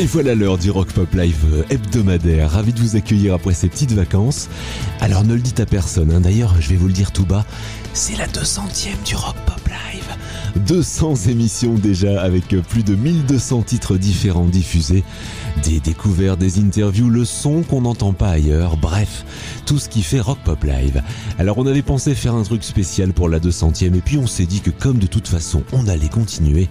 [0.00, 2.50] Et voilà l'heure du Rock Pop Live hebdomadaire.
[2.50, 4.48] Ravi de vous accueillir après ces petites vacances.
[5.00, 6.20] Alors ne le dites à personne, hein.
[6.20, 7.44] d'ailleurs je vais vous le dire tout bas,
[7.94, 9.57] c'est la 200e du Rock Pop Live.
[10.56, 15.04] 200 émissions déjà avec plus de 1200 titres différents diffusés,
[15.64, 19.24] des découvertes, des interviews, le son qu'on n'entend pas ailleurs, bref,
[19.66, 21.02] tout ce qui fait Rock Pop Live.
[21.38, 24.46] Alors on avait pensé faire un truc spécial pour la 200e et puis on s'est
[24.46, 26.68] dit que comme de toute façon on allait continuer, et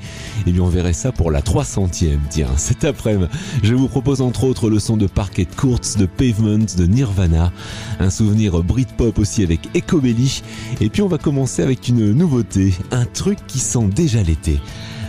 [0.47, 2.17] eh bien on verrait ça pour la 300e.
[2.29, 3.29] Tiens, cet après-midi,
[3.63, 7.51] je vous propose entre autres le son de Parquet Courts, de Pavement, de Nirvana,
[7.99, 10.41] un souvenir Britpop aussi avec Ecobelly,
[10.81, 14.59] et puis on va commencer avec une nouveauté, un truc qui sent déjà l'été.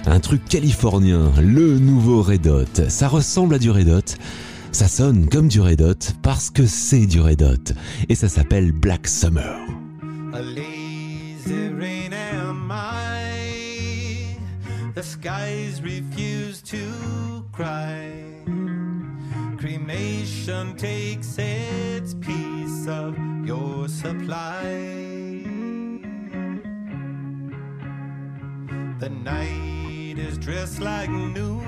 [0.07, 2.89] Un truc californien, le nouveau Red Hot.
[2.89, 4.15] Ça ressemble à du Red Hot.
[4.73, 7.75] Ça sonne comme du Red Hot parce que c'est du Red Hot.
[8.09, 9.59] Et ça s'appelle Black Summer.
[28.99, 31.63] The night is dressed like noon.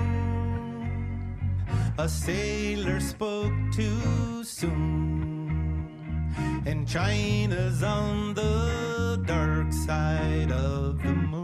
[1.97, 6.33] A sailor spoke too soon.
[6.65, 11.40] And China's on the dark side of the moon.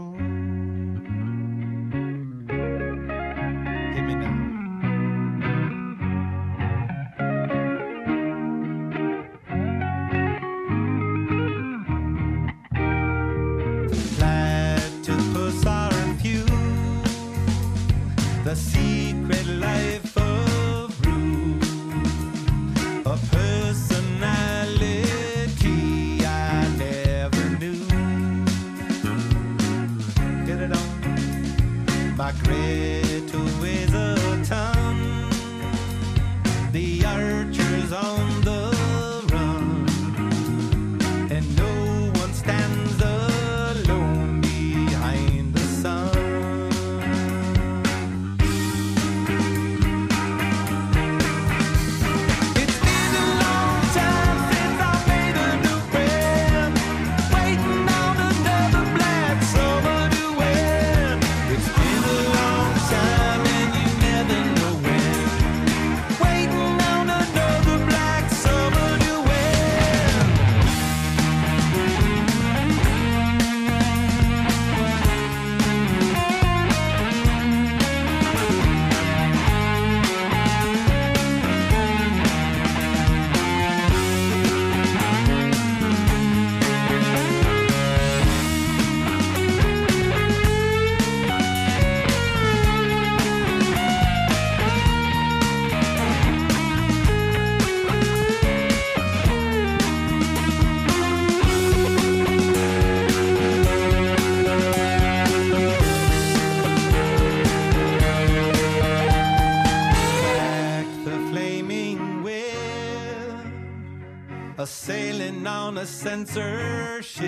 [116.08, 117.27] Censorship.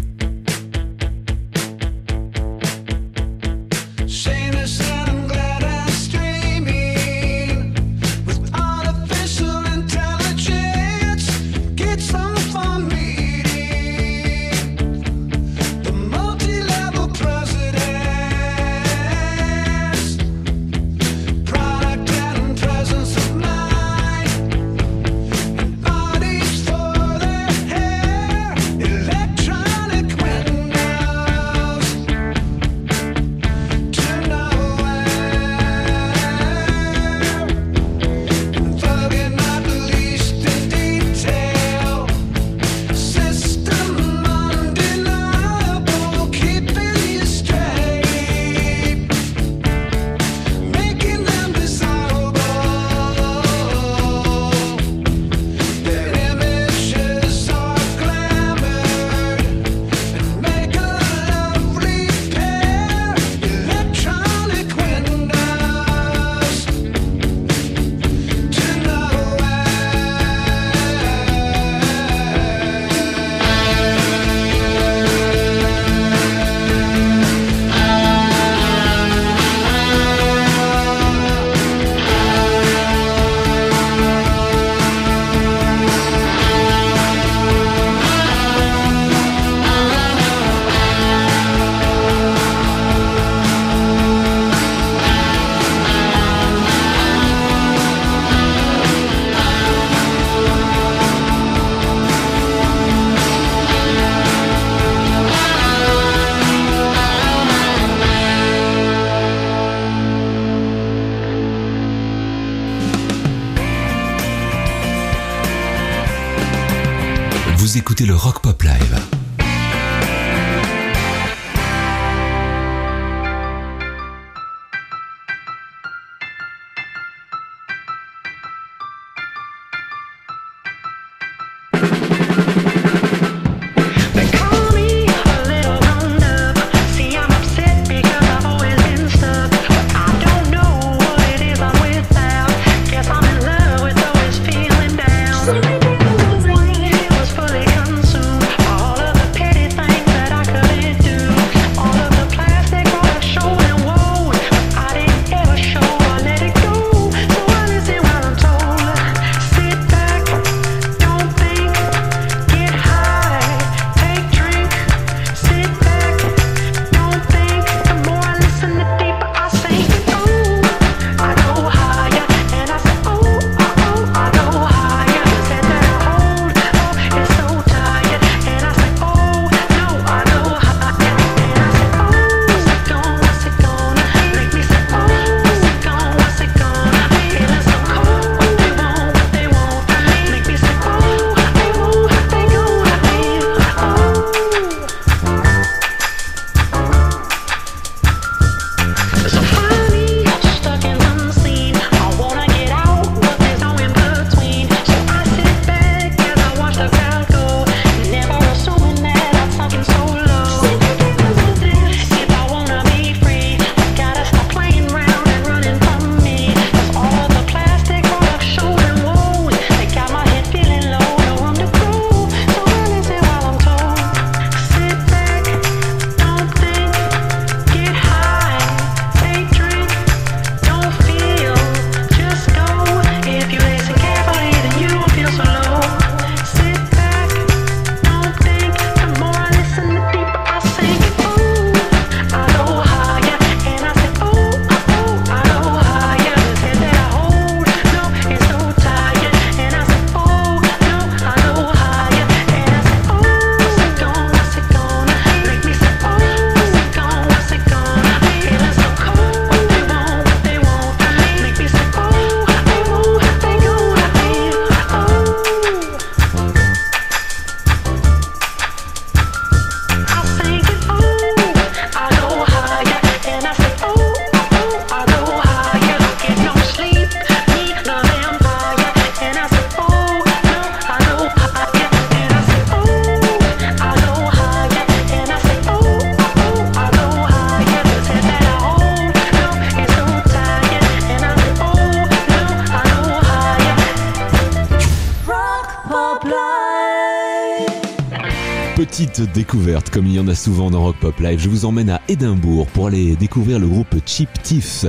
[299.19, 301.39] découverte, comme il y en a souvent dans Rock Pop Live.
[301.39, 304.85] Je vous emmène à Édimbourg pour aller découvrir le groupe Cheap Tiff.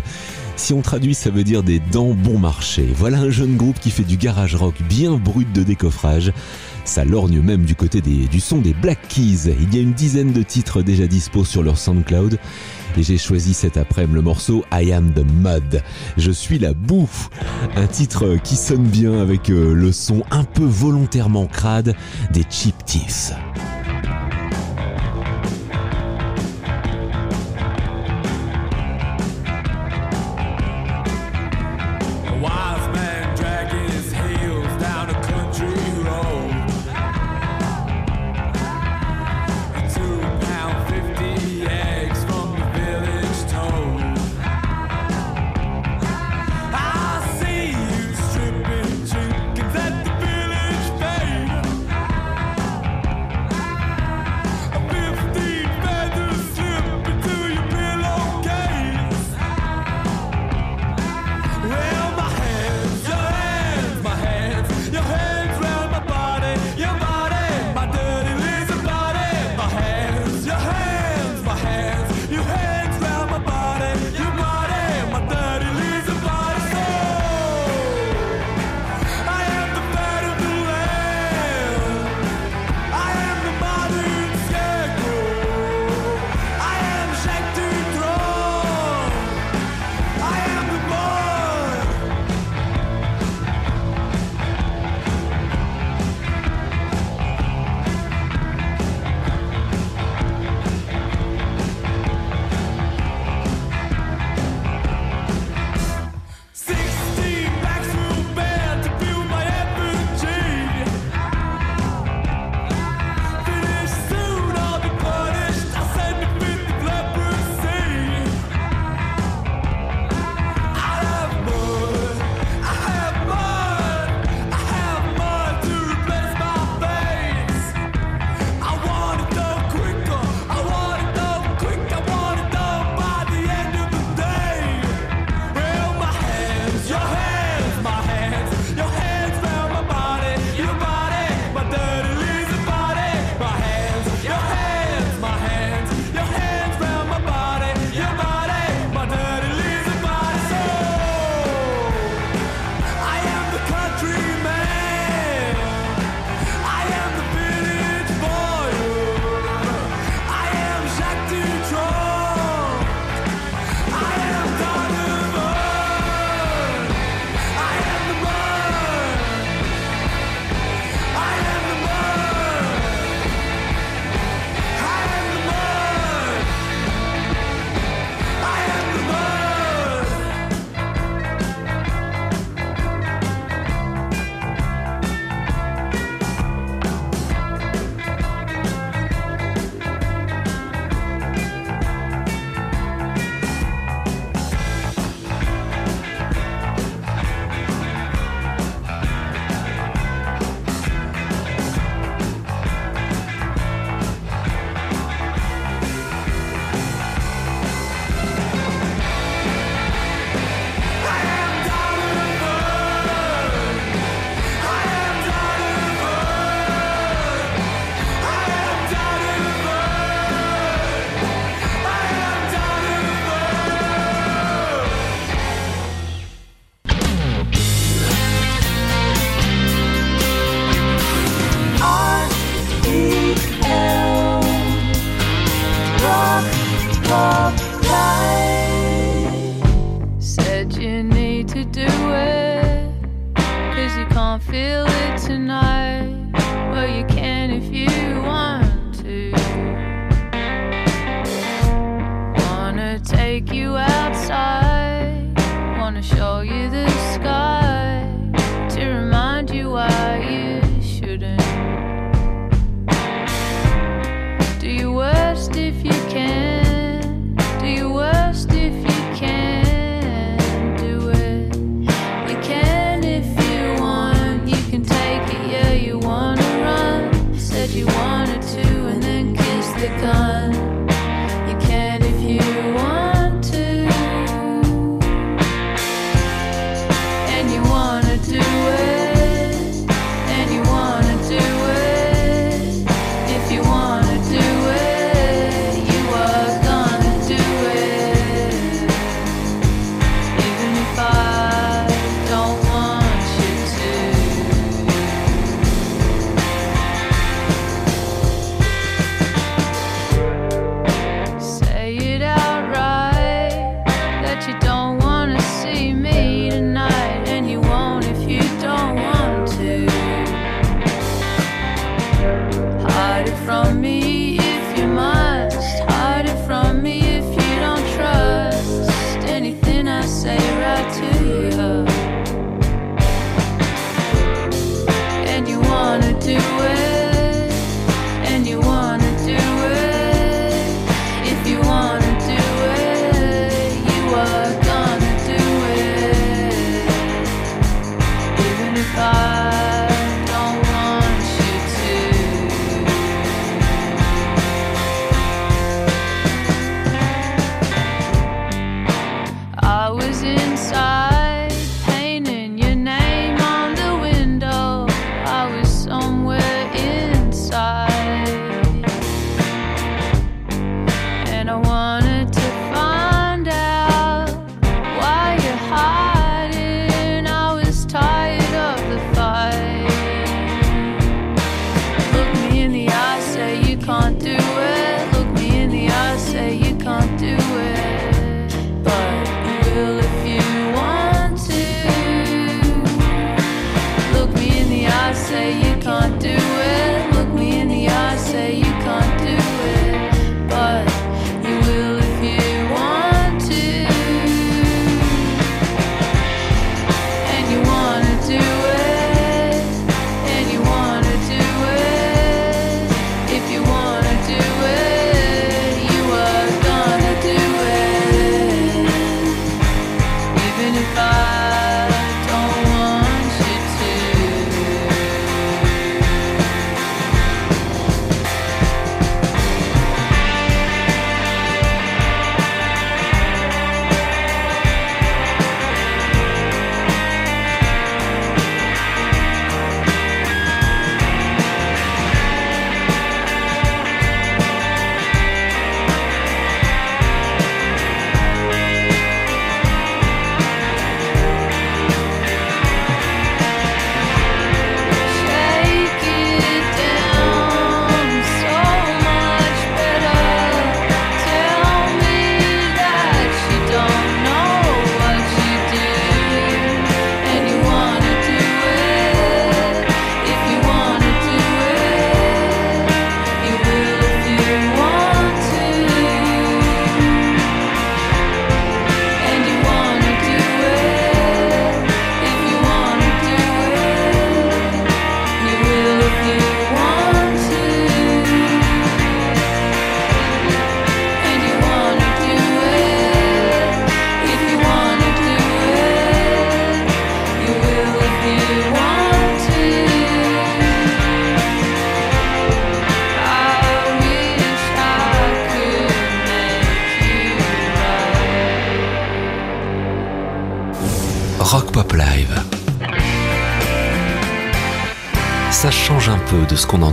[0.55, 2.87] Si on traduit, ça veut dire des dents bon marché.
[2.95, 6.33] Voilà un jeune groupe qui fait du garage rock bien brut de décoffrage.
[6.85, 9.55] Ça lorgne même du côté du son des Black Keys.
[9.61, 12.38] Il y a une dizaine de titres déjà dispo sur leur SoundCloud.
[12.97, 15.83] Et j'ai choisi cet après-midi le morceau I Am the Mud.
[16.17, 17.09] Je suis la boue.
[17.75, 21.97] Un titre qui sonne bien avec euh, le son un peu volontairement crade
[22.33, 23.35] des Cheap Teeth.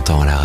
[0.00, 0.39] 100 ans là.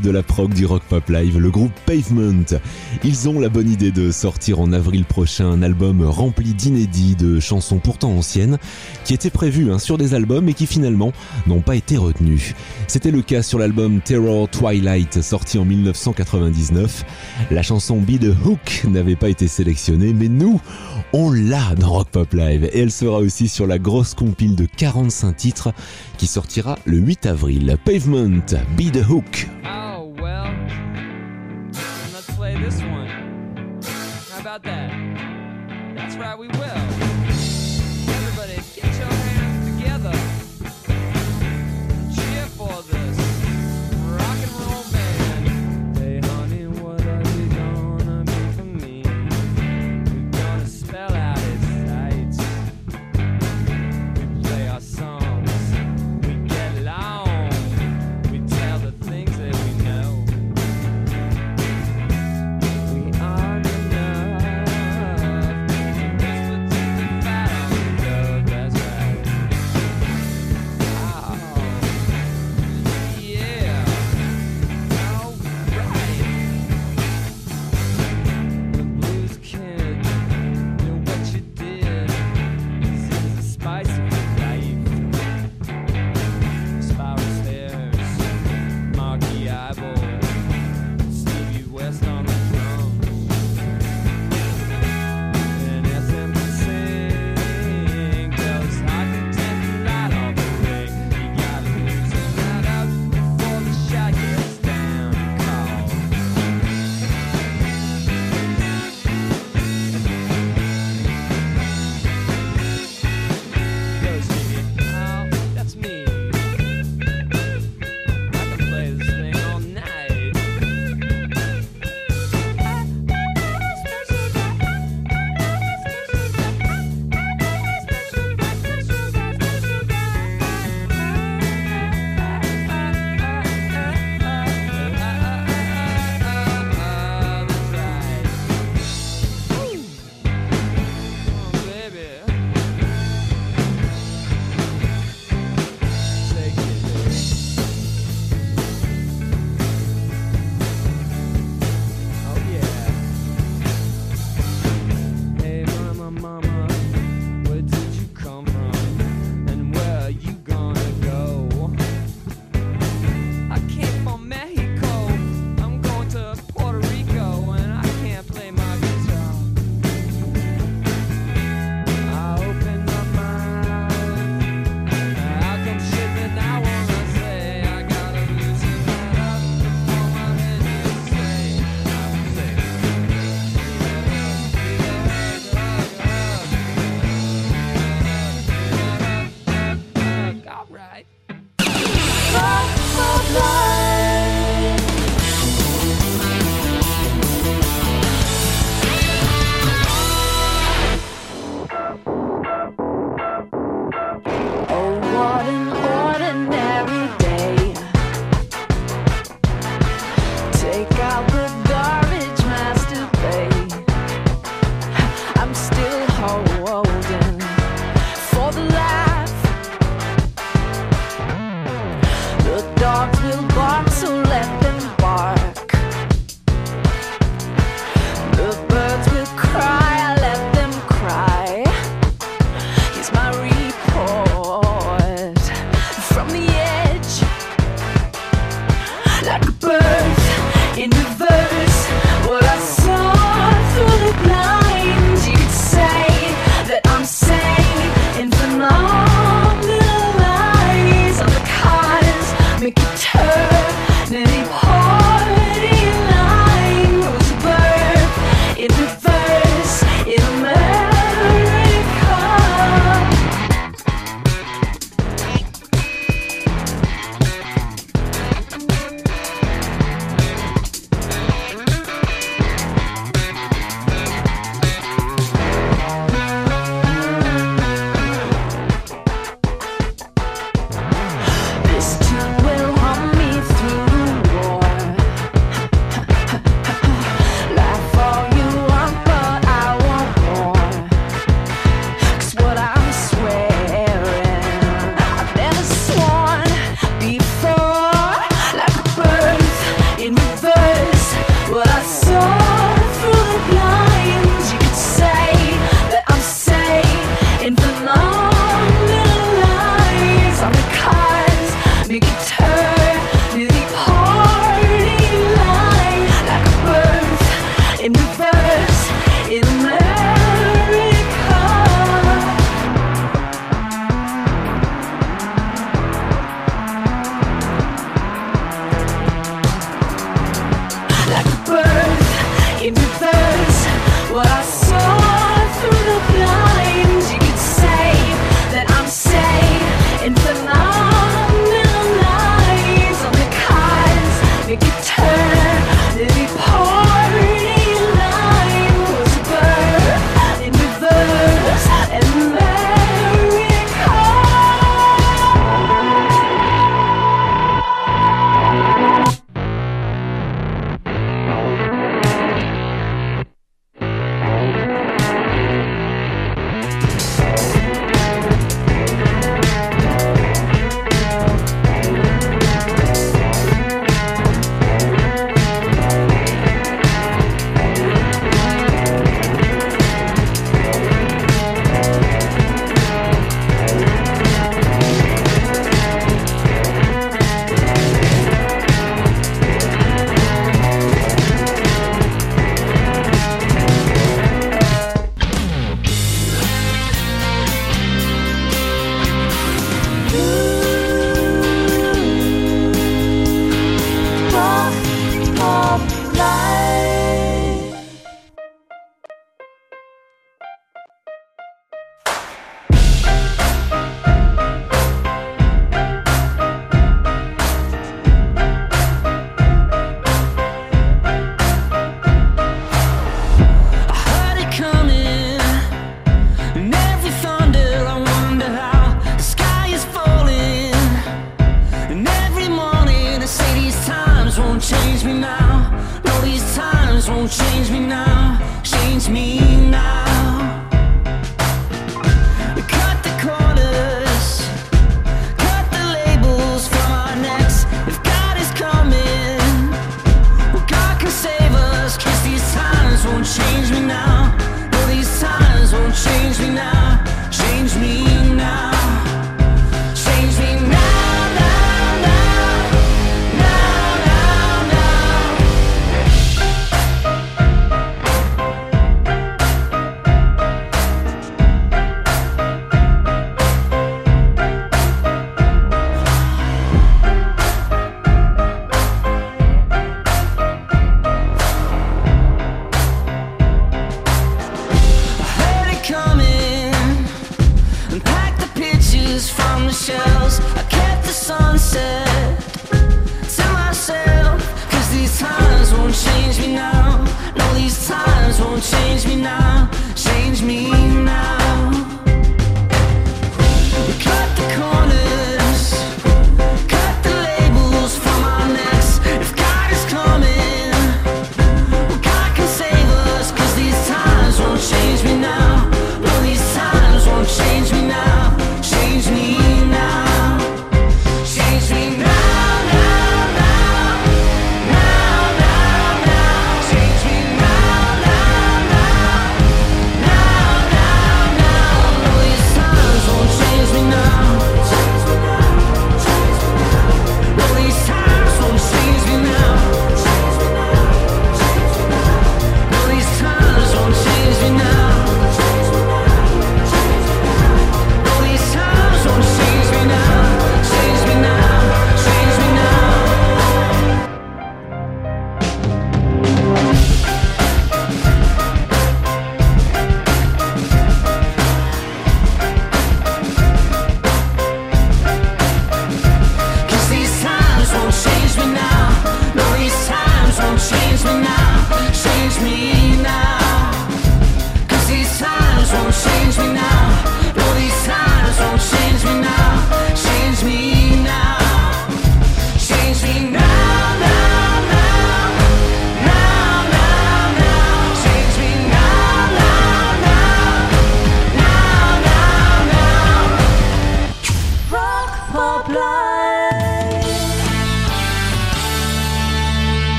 [0.00, 2.58] De la prog du rock pop live, le groupe Pavement.
[3.04, 7.40] Ils ont la bonne idée de sortir en avril prochain un album rempli d'inédits, de
[7.40, 8.58] chansons pourtant anciennes,
[9.04, 11.12] qui étaient prévues hein, sur des albums et qui finalement
[11.46, 12.54] n'ont pas été retenues.
[12.86, 17.04] C'était le cas sur l'album Terror Twilight, sorti en 1999.
[17.50, 20.60] La chanson Be the Hook n'avait pas été sélectionnée, mais nous,
[21.12, 24.66] on l'a dans Rock Pop Live et elle sera aussi sur la grosse compile de
[24.66, 25.74] 45 titres
[26.18, 27.76] qui sortira le 8 avril.
[27.84, 29.48] Pavement, Be the Hook.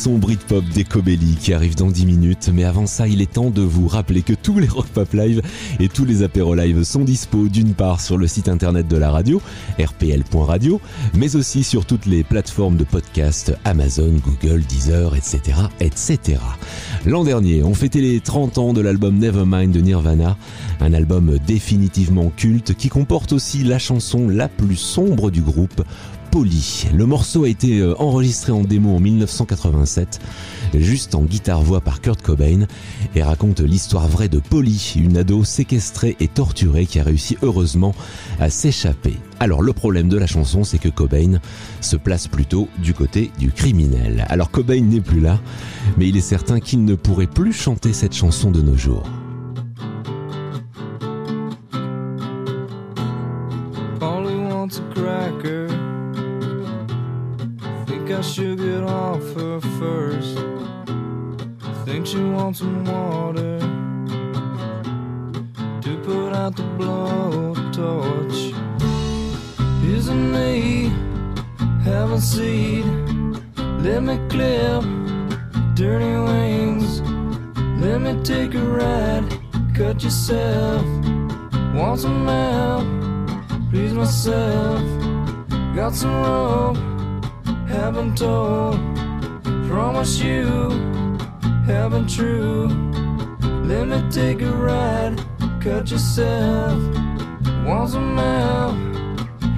[0.00, 3.60] Son Britpop d'Ecobelly qui arrive dans 10 minutes, mais avant ça, il est temps de
[3.60, 5.42] vous rappeler que tous les Rock Pop Live
[5.78, 9.10] et tous les apéros live sont dispo d'une part sur le site internet de la
[9.10, 9.42] radio,
[9.78, 10.80] rpl.radio,
[11.12, 16.38] mais aussi sur toutes les plateformes de podcast, Amazon, Google, Deezer, etc., etc.
[17.04, 20.38] L'an dernier, on fêtait les 30 ans de l'album Nevermind de Nirvana,
[20.80, 25.82] un album définitivement culte qui comporte aussi la chanson la plus sombre du groupe,
[26.30, 26.86] Polly.
[26.94, 30.20] Le morceau a été euh, enregistré en démo en 1987,
[30.74, 32.66] juste en guitare-voix par Kurt Cobain,
[33.14, 37.94] et raconte l'histoire vraie de Polly, une ado séquestrée et torturée qui a réussi heureusement
[38.38, 39.14] à s'échapper.
[39.40, 41.40] Alors le problème de la chanson, c'est que Cobain
[41.80, 44.24] se place plutôt du côté du criminel.
[44.28, 45.40] Alors Cobain n'est plus là,
[45.98, 49.08] mais il est certain qu'il ne pourrait plus chanter cette chanson de nos jours.
[59.20, 60.36] Off her first.
[61.84, 63.58] Think she wants some water
[65.82, 68.40] to put out the blowtorch.
[69.84, 70.92] Isn't me
[71.84, 72.84] have a seat?
[73.84, 74.84] Let me clip
[75.74, 77.00] dirty wings.
[77.80, 79.26] Let me take a ride.
[79.74, 80.84] Cut yourself.
[81.74, 82.86] Want some help?
[83.70, 84.82] Please myself.
[85.74, 86.90] Got some rope
[87.70, 88.89] haven't told.
[89.70, 90.68] Promise you,
[91.64, 92.66] haven't true.
[93.64, 95.24] Let me take a ride,
[95.60, 96.82] cut yourself.
[97.64, 98.74] Once a mile,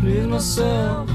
[0.02, 1.11] please myself.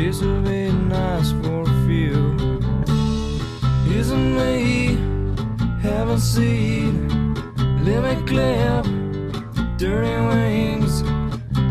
[0.00, 2.34] She's a very nice for a few.
[3.94, 4.96] Isn't me
[5.82, 7.06] haven't seen?
[7.84, 8.86] Let me clap
[9.76, 11.02] dirty wings.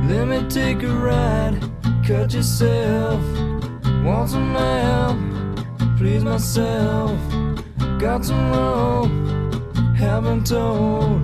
[0.07, 1.57] Let me take a ride.
[2.05, 3.19] Cut yourself.
[4.05, 5.17] Want some help?
[5.97, 7.17] Please myself.
[7.97, 9.09] Got some rope.
[9.97, 11.23] Haven't told.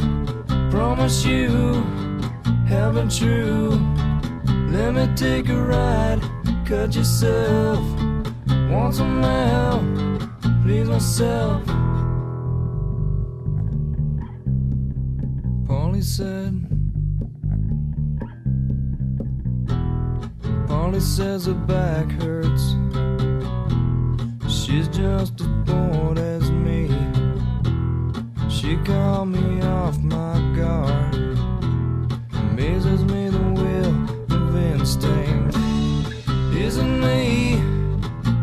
[0.71, 1.83] Promise you
[2.67, 3.79] haven't true.
[4.71, 6.19] Let me take a ride,
[6.65, 7.79] cut yourself.
[8.69, 9.83] Want some help,
[10.63, 11.63] please myself.
[15.67, 16.65] Polly said,
[20.67, 22.75] Polly says her back hurts.
[24.49, 26.89] She's just as bored as me.
[28.49, 31.25] She called me off my guard
[32.57, 35.44] amazes me the will of instinct.
[37.05, 37.61] Me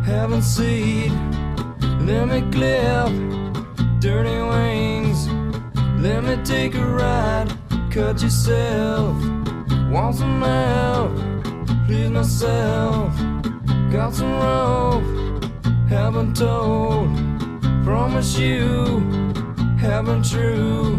[0.05, 1.13] having seed?
[2.09, 3.11] Let me clip
[4.01, 5.29] dirty wings.
[6.05, 7.49] Let me take a ride.
[7.91, 9.17] Cut yourself.
[9.91, 11.13] Want some help?
[11.87, 13.13] Please myself.
[13.91, 15.45] Got some rope.
[15.89, 17.09] Haven't told.
[17.85, 19.01] Promise you.
[19.79, 20.97] Haven't true.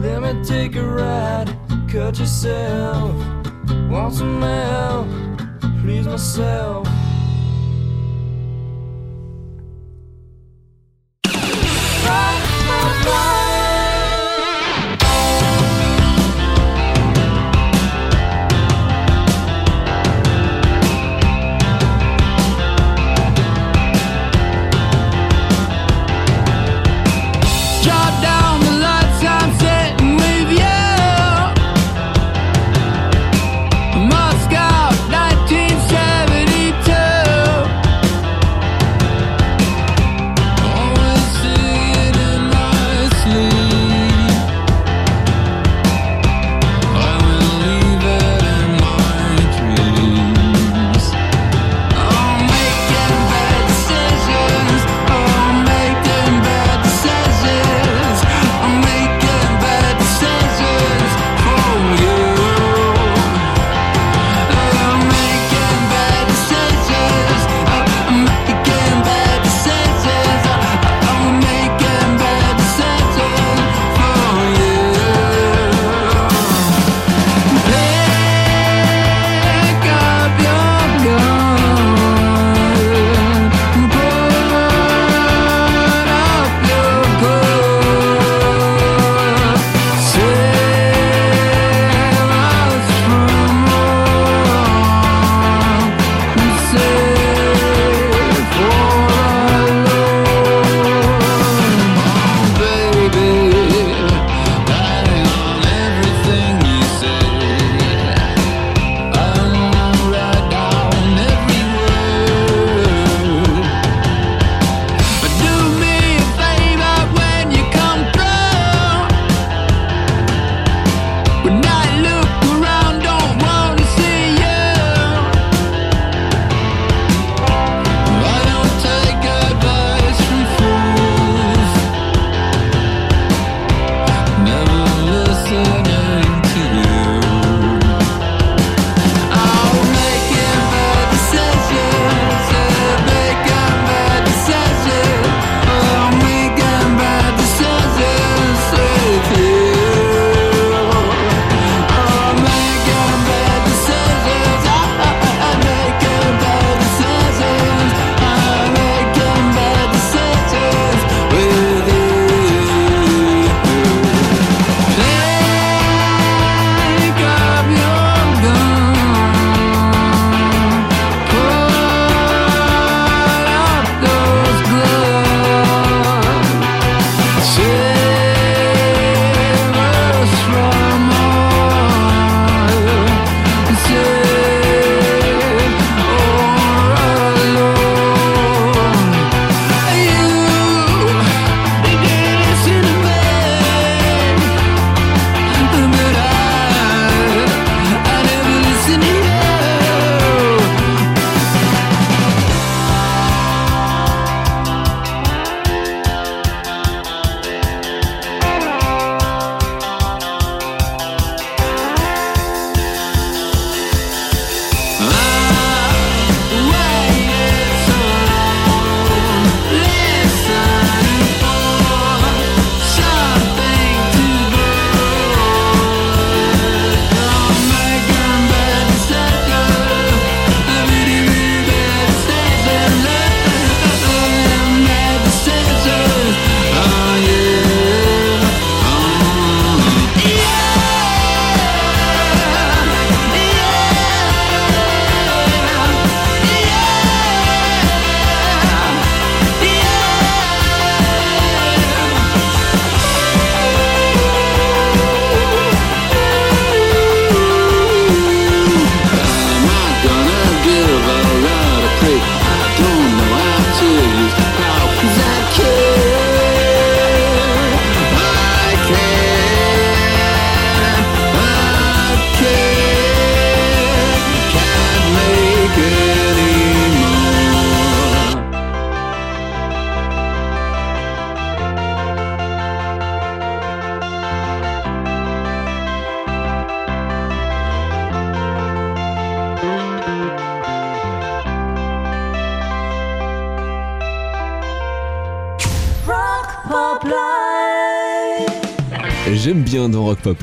[0.00, 1.56] Let me take a ride
[1.92, 3.12] cut yourself.
[3.90, 5.29] Want some help?
[5.82, 6.99] Please myself.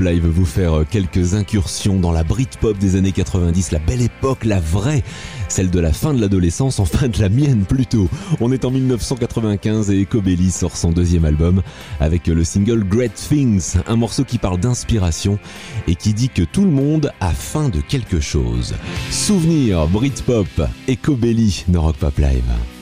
[0.00, 4.60] Live vous faire quelques incursions dans la Britpop des années 90, la belle époque, la
[4.60, 5.02] vraie,
[5.48, 8.08] celle de la fin de l'adolescence, enfin de la mienne plutôt.
[8.40, 11.62] On est en 1995 et Ecobelly sort son deuxième album
[12.00, 15.38] avec le single Great Things, un morceau qui parle d'inspiration
[15.86, 18.74] et qui dit que tout le monde a faim de quelque chose.
[19.10, 20.48] Souvenir, Britpop,
[20.88, 22.77] Ecobelly dans Rock Pop Live.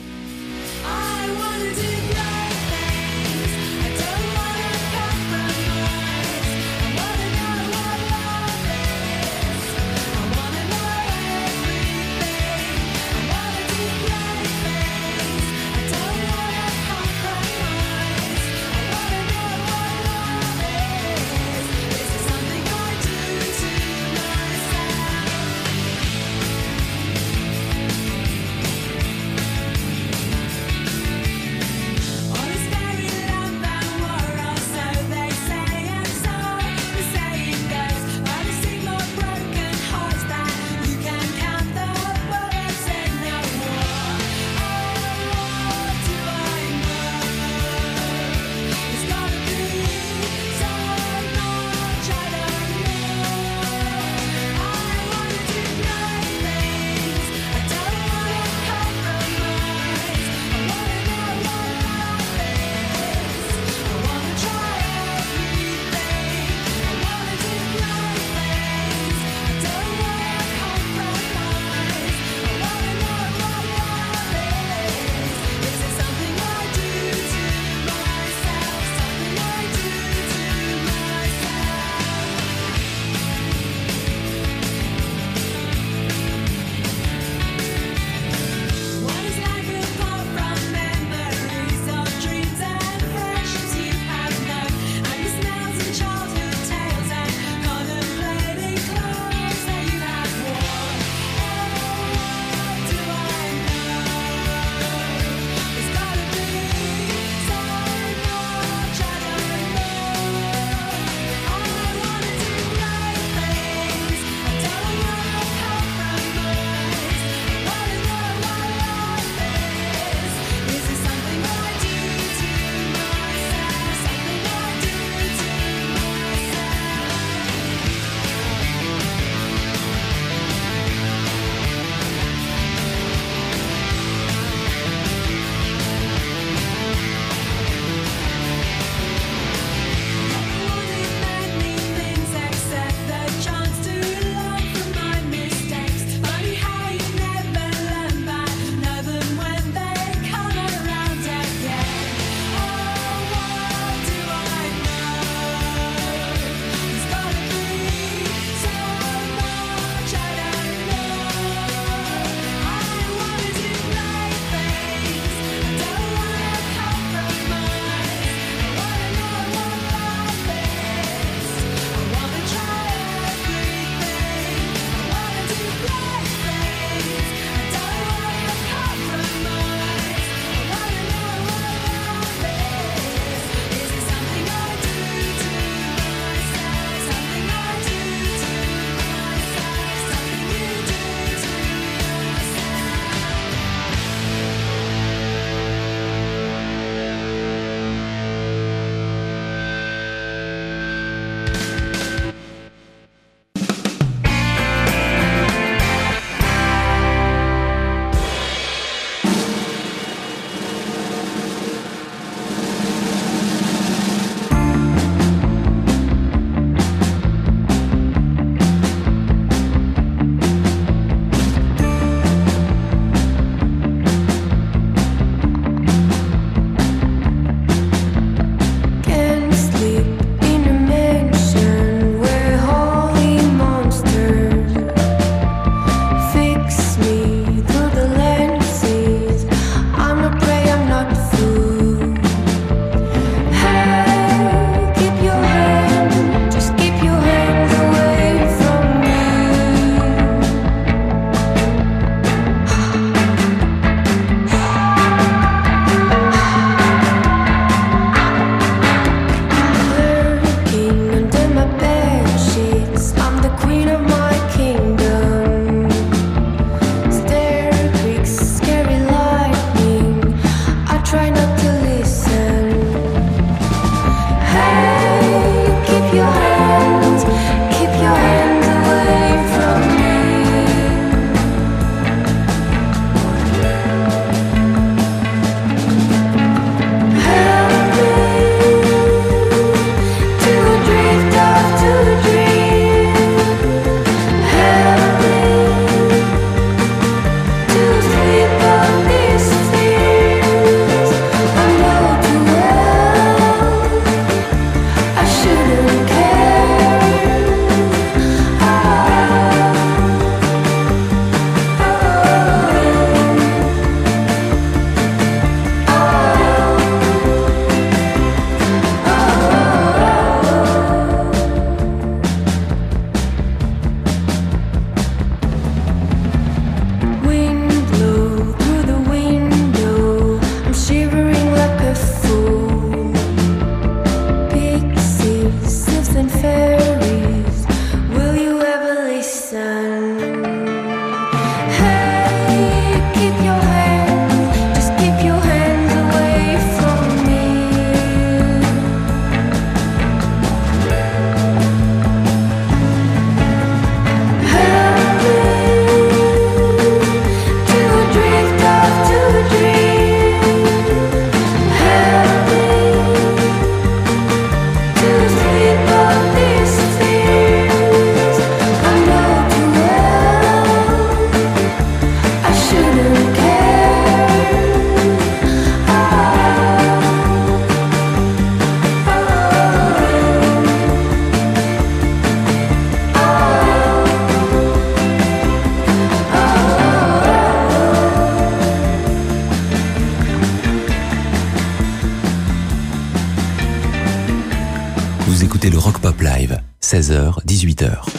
[396.87, 398.16] 16h, 18h.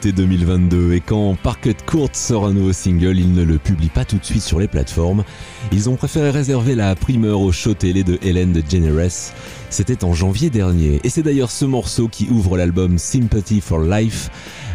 [0.00, 3.90] Petite nouveauté 2022 et quand Parquet Court sort un nouveau single, ils ne le publient
[3.90, 5.24] pas tout de suite sur les plateformes.
[5.72, 9.32] Ils ont préféré réserver la primeur au show télé de Hélène DeGeneres.
[9.68, 14.30] C'était en janvier dernier et c'est d'ailleurs ce morceau qui ouvre l'album Sympathy for Life,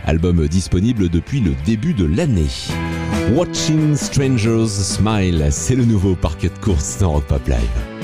[0.05, 2.51] album disponible depuis le début de l'année.
[3.33, 7.94] Watching Strangers Smile, c'est le nouveau Parquet Court dans Rock Pop Live.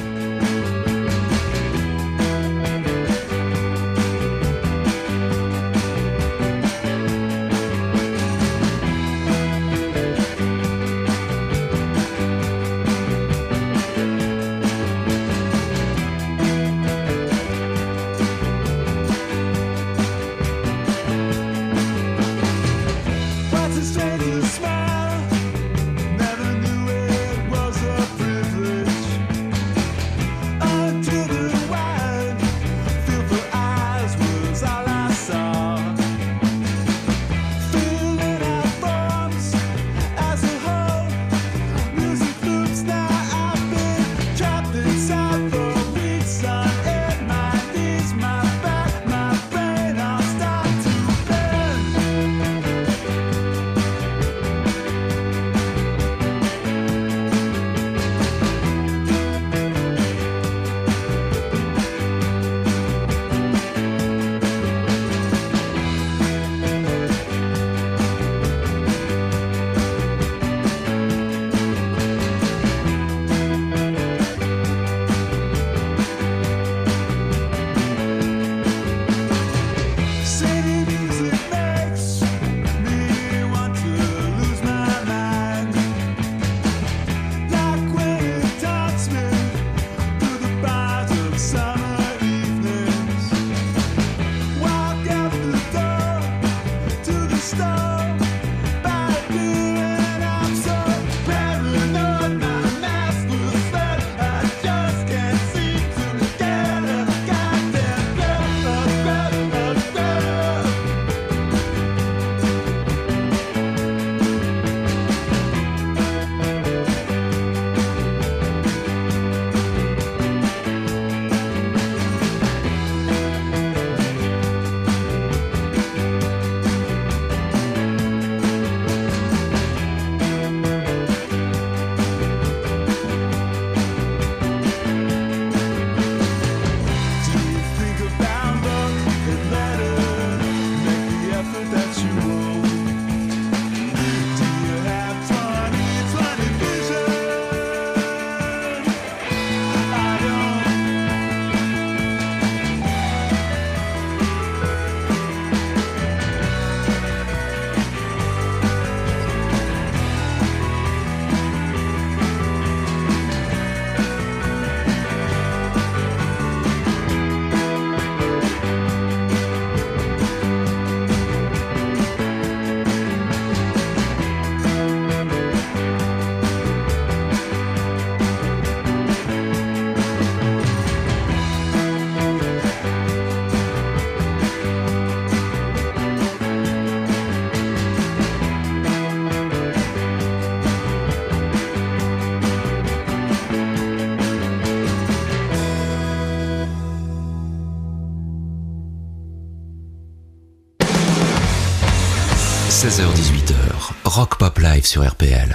[204.82, 205.52] Live sur RPL.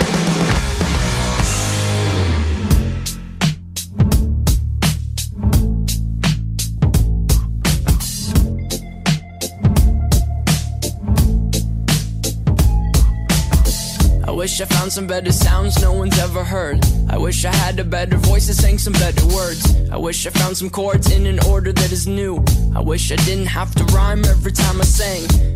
[14.46, 16.78] wish I found some better sounds no one's ever heard.
[17.10, 19.74] I wish I had a better voice that sang some better words.
[19.90, 22.44] I wish I found some chords in an order that is new.
[22.74, 25.55] I wish I didn't have to rhyme every time I sang.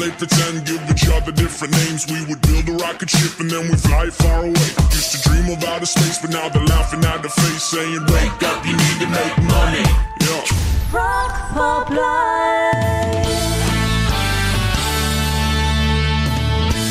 [0.00, 2.06] play pretend, give each other different names.
[2.06, 4.68] We would build a rocket ship and then we'd fly far away.
[4.96, 8.42] Used to dream of outer space, but now they're laughing at the face, saying, Wake
[8.42, 9.84] up, you need to make money.
[10.24, 10.96] Yeah.
[10.96, 13.09] Rock Pop Live.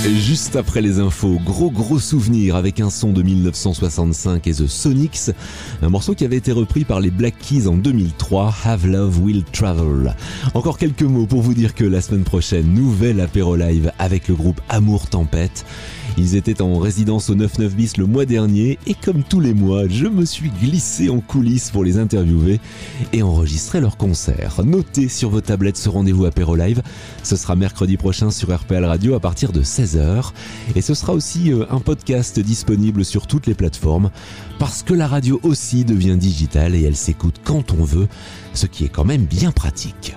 [0.07, 5.31] Juste après les infos, gros gros souvenir avec un son de 1965 et The Sonics,
[5.81, 9.43] un morceau qui avait été repris par les Black Keys en 2003, Have Love Will
[9.43, 10.15] Travel.
[10.53, 14.35] Encore quelques mots pour vous dire que la semaine prochaine, nouvel apéro live avec le
[14.35, 15.65] groupe Amour Tempête.
[16.17, 19.87] Ils étaient en résidence au 99 bis le mois dernier et comme tous les mois,
[19.87, 22.59] je me suis glissé en coulisses pour les interviewer
[23.13, 24.61] et enregistrer leur concert.
[24.63, 26.81] Notez sur vos tablettes ce rendez-vous apéro live.
[27.23, 30.31] Ce sera mercredi prochain sur RPL Radio à partir de 16h
[30.75, 34.11] et ce sera aussi euh, un podcast disponible sur toutes les plateformes
[34.57, 38.07] parce que la radio aussi devient digitale et elle s'écoute quand on veut,
[38.53, 40.15] ce qui est quand même bien pratique.